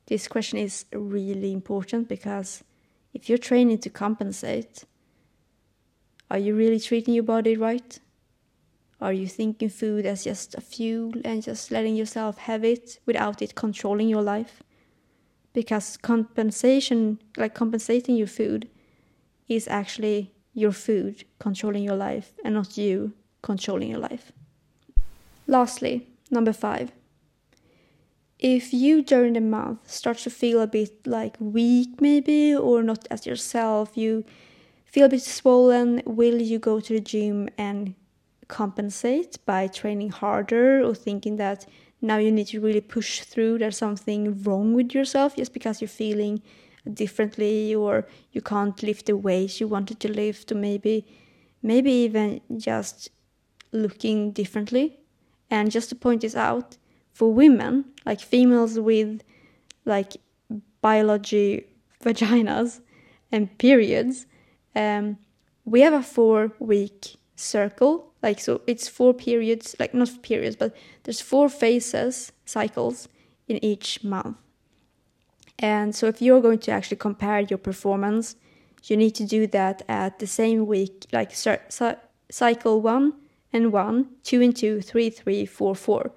This 0.07 0.29
question 0.29 0.59
is 0.59 0.85
really 0.93 1.53
important 1.53 2.09
because 2.09 2.63
if 3.13 3.29
you're 3.29 3.39
training 3.39 3.79
to 3.79 3.91
compensate, 3.91 4.85
are 6.31 6.39
you 6.39 6.55
really 6.55 6.81
treating 6.81 7.15
your 7.15 7.25
body 7.25 7.57
right? 7.57 7.99
Are 9.01 9.13
you 9.13 9.27
thinking 9.27 9.69
food 9.69 10.07
as 10.07 10.25
just 10.25 10.55
a 10.55 10.61
fuel 10.61 11.13
and 11.25 11.43
just 11.43 11.71
letting 11.71 11.97
yourself 11.97 12.39
have 12.39 12.65
it 12.65 13.01
without 13.07 13.43
it 13.43 13.55
controlling 13.55 14.09
your 14.09 14.23
life? 14.23 14.63
Because 15.53 15.97
compensation, 15.97 17.21
like 17.37 17.55
compensating 17.55 18.17
your 18.17 18.27
food, 18.27 18.69
is 19.49 19.69
actually 19.69 20.33
your 20.53 20.73
food 20.73 21.25
controlling 21.39 21.83
your 21.83 21.97
life 21.97 22.33
and 22.45 22.55
not 22.55 22.79
you 22.79 23.13
controlling 23.43 23.91
your 23.91 23.99
life. 23.99 24.33
Lastly, 25.47 26.07
number 26.31 26.53
five. 26.53 26.93
If 28.39 28.73
you 28.73 29.03
during 29.03 29.35
the 29.35 29.41
month 29.41 29.91
start 29.91 30.19
to 30.19 30.31
feel 30.31 30.61
a 30.61 30.67
bit 30.67 31.07
like 31.07 31.37
weak, 31.39 32.01
maybe, 32.01 32.55
or 32.55 32.83
not 32.83 33.07
as 33.11 33.27
yourself, 33.27 33.97
you 33.97 34.25
feel 34.85 35.07
a 35.07 35.09
bit 35.09 35.23
swollen, 35.23 36.03
will 36.05 36.41
you 36.41 36.59
go 36.59 36.81
to 36.81 36.93
the 36.95 37.01
gym 37.01 37.49
and 37.57 37.95
compensate 38.49 39.39
by 39.47 39.67
training 39.67 40.11
harder 40.11 40.83
or 40.83 40.95
thinking 40.95 41.37
that 41.37 41.67
now 42.01 42.19
you 42.19 42.31
need 42.31 42.47
to 42.49 42.61
really 42.61 42.83
push 42.83 43.21
through, 43.21 43.59
there's 43.59 43.79
something 43.79 44.43
wrong 44.43 44.75
with 44.75 44.95
yourself 44.95 45.37
just 45.37 45.55
because 45.55 45.81
you're 45.81 45.89
feeling 45.89 46.43
differently 46.93 47.75
or 47.75 48.07
you 48.33 48.41
can't 48.41 48.83
lift 48.83 49.07
the 49.07 49.17
weights 49.17 49.61
you 49.61 49.69
wanted 49.69 50.01
to 50.01 50.09
lift 50.09 50.53
or 50.53 50.55
maybe 50.55 51.07
maybe 51.63 51.91
even 51.91 52.41
just 52.57 53.11
looking 53.73 54.31
differently. 54.33 55.01
And 55.51 55.71
just 55.71 55.89
to 55.89 55.95
point 55.95 56.21
this 56.21 56.37
out, 56.37 56.77
for 57.13 57.33
women, 57.33 57.85
like 58.05 58.21
females 58.21 58.79
with 58.79 59.23
like 59.85 60.17
biology 60.83 61.67
vaginas 62.03 62.81
and 63.33 63.57
periods, 63.59 64.27
um, 64.75 65.17
we 65.65 65.81
have 65.81 65.95
a 65.95 66.03
four 66.03 66.53
week 66.59 67.17
circle. 67.37 68.13
Like, 68.23 68.41
so 68.41 68.63
it's 68.67 68.89
four 68.89 69.15
periods, 69.15 69.77
like 69.79 69.95
not 69.95 70.23
periods, 70.23 70.57
but 70.57 70.75
there's 71.05 71.21
four 71.21 71.49
phases, 71.49 72.33
cycles 72.45 73.09
in 73.49 73.63
each 73.65 74.03
month. 74.03 74.37
And 75.59 75.95
so 75.95 76.07
if 76.07 76.21
you're 76.21 76.41
going 76.41 76.59
to 76.61 76.73
actually 76.73 76.97
compare 76.97 77.41
your 77.41 77.59
performance, 77.59 78.37
you 78.85 78.97
need 78.97 79.15
to 79.17 79.25
do 79.25 79.47
that 79.49 79.83
at 79.89 80.19
the 80.19 80.27
same 80.27 80.67
week, 80.67 81.07
like 81.13 81.33
cycle 81.35 82.81
one 82.81 83.15
and 83.53 83.73
1, 83.73 84.07
2 84.25 84.43
and 84.43 84.57
2, 84.57 84.81
3, 84.81 85.11
3, 85.11 85.47
4, 85.47 85.75
4. 85.75 86.11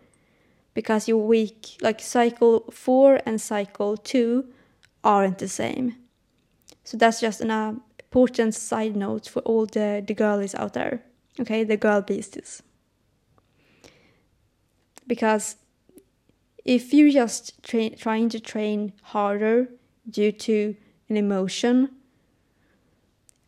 Because 0.73 1.07
your 1.07 1.25
week, 1.25 1.77
like 1.81 2.01
cycle 2.01 2.65
4 2.71 3.21
and 3.25 3.39
cycle 3.39 3.95
2, 3.95 4.45
aren't 5.03 5.37
the 5.37 5.47
same. 5.47 5.95
So 6.83 6.97
that's 6.97 7.21
just 7.21 7.41
an 7.41 7.81
important 7.99 8.55
side 8.55 8.95
note 8.95 9.27
for 9.27 9.41
all 9.41 9.65
the, 9.65 10.03
the 10.05 10.13
girlies 10.13 10.55
out 10.55 10.73
there. 10.73 11.03
Okay, 11.39 11.63
the 11.63 11.77
girl 11.77 12.01
beasties. 12.01 12.63
Because 15.05 15.55
if 16.67 16.93
you're 16.93 17.11
just 17.11 17.63
trying 17.63 18.29
to 18.29 18.39
train 18.39 18.91
harder 19.01 19.69
due 20.09 20.33
to 20.33 20.75
an 21.07 21.15
emotion, 21.15 21.89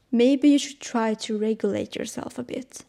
maybe 0.09 0.49
you 0.49 0.57
should 0.57 0.79
try 0.79 1.13
to 1.13 1.37
regulate 1.37 1.97
yourself 1.97 2.39
a 2.39 2.43
bit. 2.43 2.85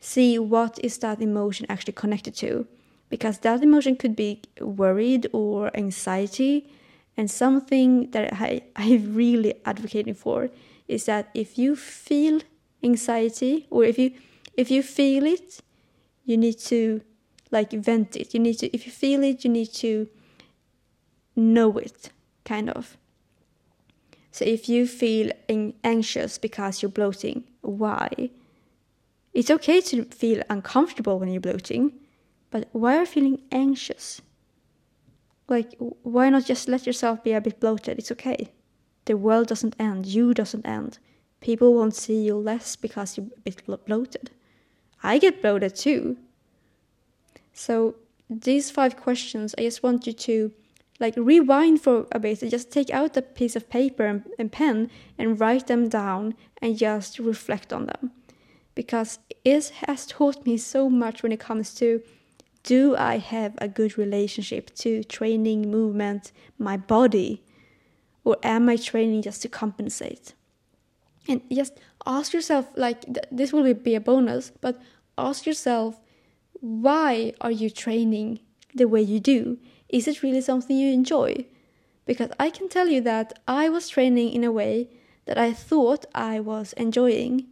See 0.00 0.38
what 0.38 0.78
is 0.84 0.98
that 0.98 1.22
emotion 1.22 1.64
actually 1.70 1.94
connected 1.94 2.34
to 2.36 2.66
because 3.08 3.38
that 3.38 3.62
emotion 3.62 3.96
could 3.96 4.14
be 4.14 4.42
worried 4.60 5.26
or 5.32 5.74
anxiety 5.74 6.70
and 7.16 7.30
something 7.30 8.10
that 8.10 8.34
I, 8.34 8.62
I 8.76 9.02
really 9.06 9.54
advocating 9.64 10.14
for 10.14 10.50
is 10.88 11.06
that 11.06 11.30
if 11.32 11.56
you 11.56 11.74
feel 11.74 12.42
anxiety 12.82 13.66
or 13.70 13.84
if 13.84 13.98
you 13.98 14.12
if 14.56 14.70
you 14.70 14.82
feel 14.82 15.24
it, 15.24 15.60
you 16.24 16.36
need 16.36 16.58
to 16.58 17.00
like 17.54 17.70
vent 17.72 18.16
it. 18.16 18.34
You 18.34 18.40
need 18.40 18.58
to 18.58 18.66
if 18.76 18.84
you 18.84 18.92
feel 18.92 19.22
it, 19.22 19.44
you 19.44 19.50
need 19.50 19.72
to 19.74 20.08
know 21.34 21.78
it, 21.78 22.10
kind 22.44 22.68
of. 22.68 22.98
So 24.30 24.44
if 24.44 24.68
you 24.68 24.86
feel 24.86 25.30
anxious 25.84 26.38
because 26.38 26.82
you're 26.82 26.90
bloating, 26.90 27.44
why? 27.62 28.30
It's 29.32 29.50
okay 29.50 29.80
to 29.80 30.04
feel 30.06 30.42
uncomfortable 30.50 31.18
when 31.18 31.28
you're 31.28 31.40
bloating, 31.40 31.92
but 32.50 32.68
why 32.72 32.96
are 32.96 33.00
you 33.00 33.06
feeling 33.06 33.42
anxious? 33.52 34.20
Like, 35.48 35.74
why 35.78 36.30
not 36.30 36.46
just 36.46 36.68
let 36.68 36.86
yourself 36.86 37.22
be 37.22 37.32
a 37.32 37.40
bit 37.40 37.60
bloated? 37.60 37.98
It's 37.98 38.12
okay. 38.12 38.50
The 39.04 39.16
world 39.16 39.48
doesn't 39.48 39.76
end. 39.78 40.06
You 40.06 40.34
doesn't 40.34 40.66
end. 40.66 40.98
People 41.40 41.74
won't 41.74 41.94
see 41.94 42.24
you 42.24 42.36
less 42.36 42.74
because 42.74 43.16
you're 43.16 43.26
a 43.36 43.40
bit 43.40 43.62
bloated. 43.86 44.30
I 45.02 45.18
get 45.18 45.42
bloated 45.42 45.76
too. 45.76 46.16
So 47.54 47.94
these 48.28 48.70
five 48.70 48.96
questions, 48.96 49.54
I 49.56 49.62
just 49.62 49.82
want 49.82 50.06
you 50.06 50.12
to 50.12 50.52
like 51.00 51.14
rewind 51.16 51.80
for 51.80 52.06
a 52.12 52.18
bit 52.18 52.42
and 52.42 52.50
just 52.50 52.70
take 52.70 52.90
out 52.90 53.16
a 53.16 53.22
piece 53.22 53.56
of 53.56 53.70
paper 53.70 54.04
and, 54.04 54.24
and 54.38 54.52
pen 54.52 54.90
and 55.18 55.40
write 55.40 55.66
them 55.66 55.88
down 55.88 56.34
and 56.60 56.76
just 56.76 57.18
reflect 57.18 57.72
on 57.72 57.86
them. 57.86 58.10
Because 58.74 59.18
it 59.44 59.68
has 59.86 60.06
taught 60.06 60.44
me 60.44 60.56
so 60.56 60.90
much 60.90 61.22
when 61.22 61.32
it 61.32 61.40
comes 61.40 61.74
to 61.76 62.02
do 62.64 62.96
I 62.96 63.18
have 63.18 63.54
a 63.58 63.68
good 63.68 63.96
relationship 63.96 64.74
to 64.76 65.04
training, 65.04 65.70
movement, 65.70 66.32
my 66.58 66.76
body? 66.76 67.42
Or 68.24 68.36
am 68.42 68.68
I 68.68 68.76
training 68.76 69.22
just 69.22 69.42
to 69.42 69.48
compensate? 69.48 70.32
And 71.28 71.42
just 71.52 71.78
ask 72.06 72.32
yourself 72.32 72.68
like, 72.74 73.02
th- 73.02 73.26
this 73.30 73.52
will 73.52 73.72
be 73.74 73.94
a 73.94 74.00
bonus, 74.00 74.50
but 74.60 74.80
ask 75.18 75.46
yourself, 75.46 76.00
why 76.64 77.34
are 77.42 77.50
you 77.50 77.68
training 77.68 78.40
the 78.74 78.88
way 78.88 79.02
you 79.02 79.20
do? 79.20 79.58
Is 79.90 80.08
it 80.08 80.22
really 80.22 80.40
something 80.40 80.74
you 80.74 80.94
enjoy? 80.94 81.44
Because 82.06 82.30
I 82.40 82.48
can 82.48 82.70
tell 82.70 82.88
you 82.88 83.02
that 83.02 83.38
I 83.46 83.68
was 83.68 83.90
training 83.90 84.32
in 84.32 84.44
a 84.44 84.50
way 84.50 84.88
that 85.26 85.36
I 85.36 85.52
thought 85.52 86.06
I 86.14 86.40
was 86.40 86.72
enjoying, 86.72 87.48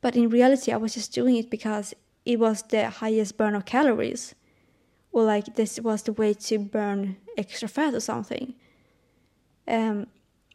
but 0.00 0.14
in 0.14 0.28
reality, 0.28 0.70
I 0.70 0.76
was 0.76 0.94
just 0.94 1.12
doing 1.12 1.34
it 1.34 1.50
because 1.50 1.92
it 2.24 2.38
was 2.38 2.62
the 2.62 2.88
highest 2.88 3.36
burn 3.36 3.56
of 3.56 3.64
calories 3.64 4.36
or 5.10 5.24
like 5.24 5.56
this 5.56 5.80
was 5.80 6.02
the 6.02 6.12
way 6.12 6.32
to 6.32 6.58
burn 6.60 7.16
extra 7.36 7.66
fat 7.66 7.94
or 7.94 8.00
something. 8.00 8.54
Um, 9.66 10.06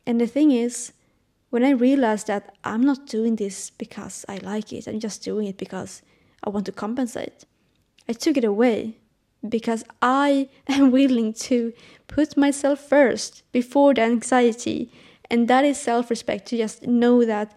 and 0.06 0.22
the 0.22 0.28
thing 0.28 0.52
is, 0.52 0.94
when 1.50 1.66
I 1.66 1.72
realized 1.72 2.28
that 2.28 2.56
I'm 2.64 2.82
not 2.82 3.06
doing 3.06 3.36
this 3.36 3.70
because 3.70 4.24
I 4.30 4.38
like 4.38 4.72
it, 4.72 4.88
I'm 4.88 5.02
just 5.02 5.24
doing 5.24 5.48
it 5.48 5.58
because 5.58 6.02
I 6.42 6.50
want 6.50 6.66
to 6.68 6.72
compensate, 6.72 7.44
I 8.10 8.14
took 8.14 8.38
it 8.38 8.44
away 8.44 8.98
because 9.48 9.84
I 10.02 10.50
am 10.68 10.92
willing 10.92 11.34
to 11.34 11.74
put 12.08 12.38
myself 12.38 12.80
first 12.80 13.44
before 13.52 13.94
the 13.94 14.02
anxiety. 14.02 14.92
And 15.30 15.48
that 15.48 15.66
is 15.66 15.80
self 15.80 16.10
respect 16.10 16.48
to 16.48 16.58
just 16.58 16.84
know 16.88 17.26
that 17.26 17.54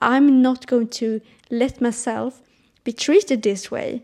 I'm 0.00 0.42
not 0.42 0.66
going 0.66 0.88
to 0.88 1.20
let 1.50 1.80
myself 1.80 2.42
be 2.84 2.92
treated 2.92 3.42
this 3.42 3.70
way. 3.70 4.02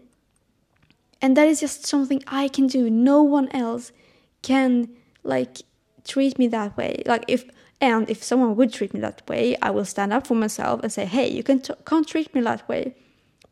And 1.21 1.37
that 1.37 1.47
is 1.47 1.61
just 1.61 1.87
something 1.87 2.23
i 2.27 2.49
can 2.49 2.67
do. 2.67 2.91
No 2.91 3.23
one 3.23 3.49
else 3.51 3.93
can 4.41 4.89
like 5.23 5.59
treat 6.05 6.39
me 6.39 6.49
that 6.49 6.77
way. 6.77 7.03
Like 7.07 7.25
if 7.29 7.45
and 7.83 8.09
if 8.09 8.23
someone 8.23 8.55
would 8.55 8.73
treat 8.73 8.95
me 8.95 9.01
that 9.01 9.29
way 9.29 9.57
i 9.61 9.69
will 9.69 9.85
stand 9.85 10.13
up 10.13 10.27
for 10.27 10.35
myself 10.35 10.81
and 10.83 10.93
say 10.93 11.05
hey 11.05 11.29
you 11.29 11.43
can 11.43 11.61
t- 11.61 11.75
can't 11.85 12.09
treat 12.09 12.33
me 12.35 12.41
that 12.41 12.67
way 12.69 12.95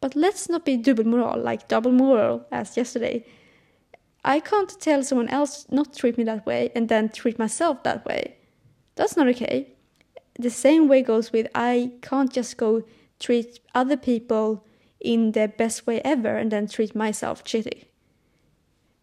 but 0.00 0.14
let's 0.16 0.48
not 0.48 0.64
be 0.64 0.76
double 0.76 1.04
moral 1.04 1.40
like 1.40 1.68
double 1.68 1.92
moral 1.92 2.46
as 2.50 2.76
yesterday 2.76 3.24
i 4.24 4.40
can't 4.40 4.80
tell 4.80 5.02
someone 5.02 5.28
else 5.28 5.66
not 5.70 5.94
treat 5.94 6.18
me 6.18 6.24
that 6.24 6.44
way 6.46 6.70
and 6.74 6.88
then 6.88 7.08
treat 7.08 7.38
myself 7.38 7.82
that 7.82 8.04
way 8.04 8.36
that's 8.96 9.16
not 9.16 9.28
okay 9.28 9.68
the 10.38 10.50
same 10.50 10.88
way 10.88 11.02
goes 11.02 11.32
with 11.32 11.46
i 11.54 11.90
can't 12.02 12.32
just 12.32 12.56
go 12.56 12.82
treat 13.18 13.60
other 13.74 13.96
people 13.96 14.64
in 15.00 15.32
the 15.32 15.48
best 15.48 15.86
way 15.86 16.00
ever 16.04 16.36
and 16.36 16.52
then 16.52 16.66
treat 16.66 16.94
myself 16.94 17.42
shitty. 17.44 17.84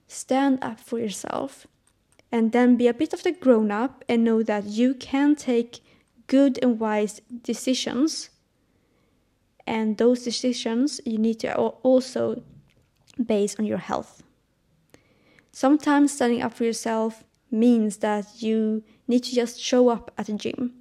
Stand 0.07 0.59
up 0.61 0.79
for 0.79 0.99
yourself 0.99 1.67
and 2.31 2.51
then 2.51 2.75
be 2.75 2.87
a 2.87 2.93
bit 2.93 3.13
of 3.13 3.23
the 3.23 3.31
grown 3.31 3.71
up 3.71 4.03
and 4.07 4.23
know 4.23 4.43
that 4.43 4.65
you 4.65 4.93
can 4.93 5.35
take 5.35 5.79
good 6.27 6.59
and 6.61 6.79
wise 6.79 7.21
decisions. 7.43 8.29
And 9.67 9.97
those 9.97 10.23
decisions 10.23 11.01
you 11.05 11.17
need 11.17 11.41
to 11.41 11.53
also 11.55 12.41
base 13.23 13.55
on 13.59 13.65
your 13.65 13.77
health. 13.77 14.23
Sometimes 15.51 16.13
standing 16.13 16.41
up 16.41 16.53
for 16.53 16.63
yourself 16.63 17.25
means 17.51 17.97
that 17.97 18.41
you 18.41 18.83
need 19.07 19.23
to 19.23 19.35
just 19.35 19.59
show 19.59 19.89
up 19.89 20.11
at 20.17 20.27
the 20.27 20.33
gym 20.33 20.73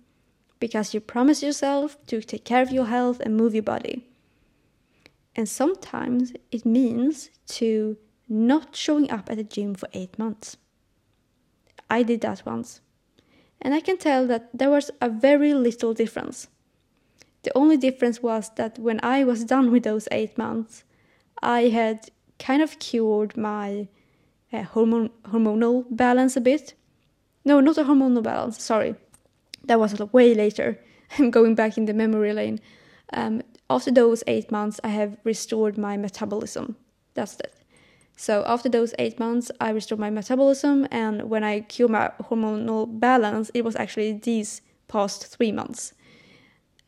because 0.60 0.94
you 0.94 1.00
promise 1.00 1.42
yourself 1.42 1.96
to 2.06 2.20
take 2.22 2.44
care 2.44 2.62
of 2.62 2.70
your 2.70 2.86
health 2.86 3.20
and 3.20 3.36
move 3.36 3.54
your 3.54 3.62
body. 3.62 4.06
And 5.34 5.48
sometimes 5.48 6.32
it 6.50 6.64
means 6.64 7.30
to 7.48 7.96
not 8.28 8.74
showing 8.74 9.10
up 9.10 9.30
at 9.30 9.36
the 9.36 9.44
gym 9.44 9.74
for 9.74 9.88
eight 9.92 10.18
months. 10.18 10.56
I 11.90 12.02
did 12.02 12.20
that 12.22 12.44
once. 12.46 12.80
And 13.60 13.74
I 13.74 13.80
can 13.80 13.98
tell 13.98 14.26
that 14.26 14.50
there 14.54 14.70
was 14.70 14.90
a 15.00 15.08
very 15.08 15.54
little 15.54 15.92
difference. 15.92 16.48
The 17.46 17.56
only 17.56 17.76
difference 17.76 18.20
was 18.24 18.50
that 18.56 18.76
when 18.76 18.98
I 19.04 19.22
was 19.22 19.44
done 19.44 19.70
with 19.70 19.84
those 19.84 20.08
eight 20.10 20.36
months, 20.36 20.82
I 21.40 21.68
had 21.68 22.10
kind 22.40 22.60
of 22.60 22.80
cured 22.80 23.36
my 23.36 23.86
uh, 24.52 24.64
hormonal 24.64 25.84
balance 25.88 26.36
a 26.36 26.40
bit. 26.40 26.74
No, 27.44 27.60
not 27.60 27.78
a 27.78 27.84
hormonal 27.84 28.24
balance, 28.24 28.60
sorry. 28.60 28.96
That 29.62 29.78
was 29.78 29.96
way 30.12 30.34
later. 30.34 30.80
I'm 31.18 31.30
going 31.30 31.54
back 31.54 31.78
in 31.78 31.84
the 31.84 31.94
memory 31.94 32.32
lane. 32.32 32.58
Um, 33.12 33.42
after 33.70 33.92
those 33.92 34.24
eight 34.26 34.50
months, 34.50 34.80
I 34.82 34.88
have 34.88 35.16
restored 35.22 35.78
my 35.78 35.96
metabolism. 35.96 36.74
That's 37.14 37.38
it. 37.38 37.54
So 38.16 38.42
after 38.44 38.68
those 38.68 38.92
eight 38.98 39.20
months, 39.20 39.52
I 39.60 39.70
restored 39.70 40.00
my 40.00 40.10
metabolism, 40.10 40.88
and 40.90 41.30
when 41.30 41.44
I 41.44 41.60
cured 41.60 41.92
my 41.92 42.10
hormonal 42.22 42.98
balance, 42.98 43.52
it 43.54 43.64
was 43.64 43.76
actually 43.76 44.14
these 44.14 44.62
past 44.88 45.28
three 45.28 45.52
months. 45.52 45.92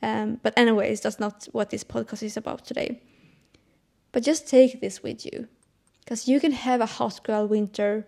Um, 0.03 0.39
but 0.43 0.55
anyways, 0.57 1.01
that's 1.01 1.19
not 1.19 1.49
what 1.53 1.71
this 1.71 1.85
podcast 1.85 2.23
is 2.23 2.37
about 2.37 2.65
today. 2.65 3.03
But 4.13 4.23
just 4.23 4.49
take 4.49 4.81
this 4.81 5.03
with 5.03 5.25
you, 5.25 5.49
because 6.01 6.29
you 6.29 6.41
can 6.41 6.53
have 6.53 6.81
a 6.81 6.87
hot 6.87 7.23
girl 7.25 7.47
winter 7.47 8.07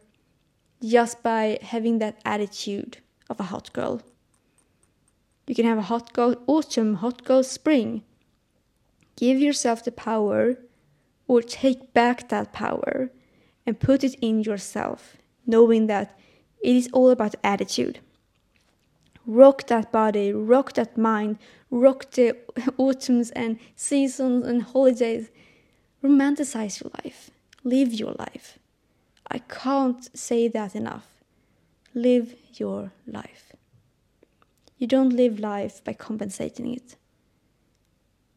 just 0.83 1.23
by 1.23 1.59
having 1.63 1.99
that 1.99 2.21
attitude 2.25 2.99
of 3.29 3.39
a 3.39 3.45
hot 3.45 3.73
girl. 3.73 4.01
You 5.47 5.55
can 5.55 5.67
have 5.67 5.79
a 5.79 5.83
hot 5.83 6.13
girl 6.13 6.37
autumn, 6.47 6.95
hot 6.95 7.25
girl 7.25 7.43
spring, 7.43 8.03
Give 9.21 9.39
yourself 9.39 9.85
the 9.85 9.93
power 9.93 10.57
or 11.29 11.43
take 11.43 11.93
back 11.93 12.31
that 12.31 12.55
power 12.55 13.11
and 13.67 13.79
put 13.79 14.03
it 14.03 14.15
in 14.23 14.41
yourself, 14.43 15.19
knowing 15.47 15.89
that 15.89 16.19
it 16.63 16.75
is 16.75 16.89
all 16.95 17.11
about 17.11 17.35
attitude. 17.45 18.01
Rock 19.31 19.67
that 19.69 19.93
body, 19.93 20.33
rock 20.33 20.73
that 20.75 20.99
mind, 20.99 21.39
rock 21.71 22.11
the 22.11 22.37
autumns 22.77 23.31
and 23.31 23.59
seasons 23.77 24.47
and 24.47 24.63
holidays. 24.63 25.31
Romanticize 26.03 26.83
your 26.83 26.91
life, 27.05 27.31
live 27.63 27.93
your 27.93 28.15
life. 28.19 28.59
I 29.31 29.39
can't 29.39 30.09
say 30.19 30.49
that 30.49 30.75
enough. 30.75 31.07
Live 31.95 32.35
your 32.55 32.93
life. 33.07 33.53
You 34.79 34.87
don't 34.87 35.11
live 35.11 35.39
life 35.39 35.85
by 35.85 35.93
compensating 35.93 36.73
it 36.75 36.97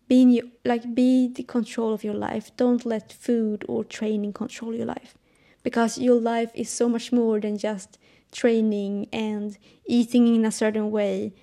be 0.08 0.22
in 0.22 0.30
your, 0.32 0.46
like 0.66 0.94
be 0.94 1.28
the 1.28 1.44
control 1.44 1.94
of 1.94 2.04
your 2.04 2.14
life 2.14 2.52
don't 2.58 2.86
let 2.86 3.12
food 3.12 3.66
or 3.68 3.84
training 3.84 4.34
control 4.34 4.74
your 4.76 4.86
life 4.86 5.18
because 5.64 5.98
your 5.98 6.20
life 6.20 6.52
is 6.54 6.70
so 6.70 6.90
much 6.90 7.12
more 7.12 7.40
than 7.40 7.58
just 7.58 7.98
training 8.34 9.08
and 9.14 9.58
eating 9.86 10.34
in 10.36 10.46
a 10.46 10.52
certain 10.52 10.92
way 10.92 11.34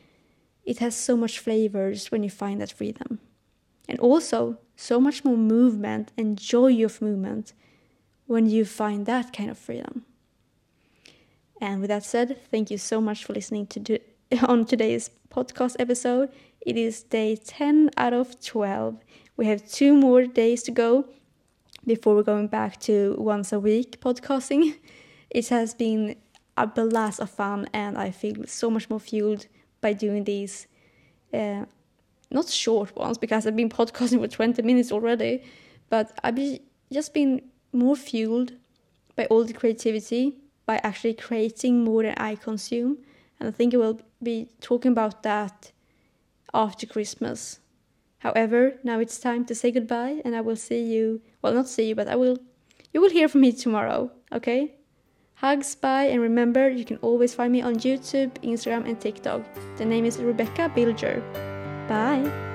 it 0.64 0.79
has 0.79 0.94
so 0.94 1.16
much 1.16 1.38
flavors 1.38 2.11
when 2.11 2.22
you 2.22 2.31
find 2.31 2.61
that 2.61 2.72
freedom 2.72 3.18
and 3.88 3.98
also 4.00 4.59
so 4.76 5.00
much 5.00 5.24
more 5.24 5.37
movement 5.37 6.12
and 6.16 6.38
joy 6.38 6.85
of 6.85 7.00
movement 7.00 7.53
when 8.26 8.46
you 8.46 8.64
find 8.64 9.07
that 9.07 9.33
kind 9.33 9.50
of 9.50 9.59
freedom 9.59 10.05
and 11.61 11.81
with 11.81 11.88
that 11.88 12.05
said 12.05 12.38
thank 12.50 12.70
you 12.70 12.79
so 12.79 13.00
much 13.00 13.24
for 13.24 13.33
listening 13.33 13.66
to 13.66 13.98
on 14.46 14.64
today's 14.64 15.11
podcast 15.31 15.76
episode. 15.79 16.31
It 16.61 16.76
is 16.76 17.03
day 17.03 17.37
10 17.37 17.90
out 17.96 18.12
of 18.12 18.40
12. 18.44 18.98
We 19.37 19.46
have 19.46 19.68
two 19.68 19.92
more 19.94 20.26
days 20.26 20.62
to 20.64 20.70
go 20.70 21.07
before 21.87 22.14
we're 22.14 22.22
going 22.22 22.48
back 22.48 22.79
to 22.83 23.16
once 23.18 23.53
a 23.53 23.61
week 23.61 24.00
podcasting. 24.00 24.76
It 25.31 25.48
has 25.48 25.74
been 25.74 26.16
a 26.64 26.66
blast 26.66 27.20
of 27.20 27.31
fun, 27.31 27.68
and 27.73 27.96
I 27.96 28.11
feel 28.11 28.46
so 28.46 28.70
much 28.70 28.88
more 28.90 29.01
fueled 29.01 29.46
by 29.81 29.92
doing 29.92 30.25
these. 30.25 30.66
Uh, 31.33 31.64
not 32.31 32.49
short 32.49 32.94
ones 32.96 33.18
because 33.18 33.46
I've 33.46 33.57
been 33.57 33.68
podcasting 33.68 34.20
for 34.20 34.29
20 34.29 34.62
minutes 34.62 34.92
already, 34.92 35.42
but 35.88 36.18
I've 36.23 36.38
just 36.92 37.12
been 37.12 37.42
more 37.73 37.96
fueled 37.96 38.53
by 39.16 39.27
all 39.27 39.44
the 39.44 39.53
creativity, 39.53 40.37
by 40.66 40.81
actually 40.83 41.14
creating 41.14 41.85
more 41.85 42.03
than 42.03 42.14
I 42.16 42.37
consume. 42.37 42.99
And 43.38 43.49
I 43.49 43.53
think 43.53 43.75
I 43.75 43.79
will 43.79 44.01
be 44.23 44.49
talking 44.61 44.92
about 44.92 45.23
that 45.23 45.73
after 46.55 46.87
Christmas. 46.87 47.61
However, 48.18 48.75
now 48.85 49.01
it's 49.01 49.18
time 49.18 49.44
to 49.46 49.55
say 49.55 49.70
goodbye, 49.70 50.20
and 50.25 50.37
I 50.37 50.42
will 50.42 50.57
see 50.57 50.83
you. 50.83 51.23
Well, 51.40 51.55
not 51.55 51.68
see 51.68 51.88
you, 51.88 51.94
but 51.94 52.07
I 52.07 52.16
will. 52.16 52.38
You 52.92 53.01
will 53.01 53.11
hear 53.11 53.29
from 53.29 53.40
me 53.40 53.53
tomorrow, 53.53 54.11
okay? 54.33 54.75
Hugs, 55.40 55.74
bye, 55.74 56.05
and 56.05 56.20
remember 56.20 56.68
you 56.68 56.85
can 56.85 56.98
always 56.98 57.33
find 57.33 57.50
me 57.50 57.62
on 57.62 57.76
YouTube, 57.76 58.31
Instagram, 58.42 58.87
and 58.87 59.00
TikTok. 59.00 59.40
The 59.79 59.87
name 59.87 60.05
is 60.05 60.18
Rebecca 60.18 60.70
Bilger. 60.76 61.22
Bye! 61.88 62.50